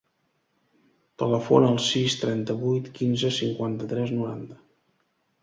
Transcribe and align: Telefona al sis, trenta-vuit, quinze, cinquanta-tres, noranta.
Telefona 1.23 1.69
al 1.73 1.77
sis, 1.89 2.15
trenta-vuit, 2.23 2.89
quinze, 2.97 3.33
cinquanta-tres, 3.37 4.17
noranta. 4.23 4.61